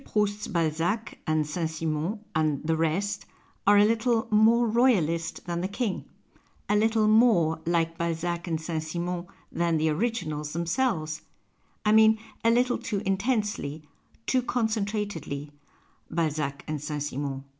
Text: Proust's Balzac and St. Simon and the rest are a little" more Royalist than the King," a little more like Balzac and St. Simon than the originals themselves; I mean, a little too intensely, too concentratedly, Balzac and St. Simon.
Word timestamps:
Proust's 0.03 0.47
Balzac 0.47 1.19
and 1.27 1.45
St. 1.45 1.69
Simon 1.69 2.21
and 2.33 2.63
the 2.63 2.75
rest 2.75 3.27
are 3.67 3.77
a 3.77 3.85
little" 3.85 4.27
more 4.31 4.65
Royalist 4.67 5.45
than 5.45 5.61
the 5.61 5.67
King," 5.67 6.05
a 6.67 6.75
little 6.75 7.07
more 7.07 7.61
like 7.67 7.99
Balzac 7.99 8.47
and 8.47 8.59
St. 8.59 8.81
Simon 8.81 9.27
than 9.51 9.77
the 9.77 9.89
originals 9.89 10.53
themselves; 10.53 11.21
I 11.85 11.91
mean, 11.91 12.17
a 12.43 12.49
little 12.49 12.79
too 12.79 13.03
intensely, 13.05 13.83
too 14.25 14.41
concentratedly, 14.41 15.51
Balzac 16.09 16.63
and 16.67 16.81
St. 16.81 17.03
Simon. 17.03 17.43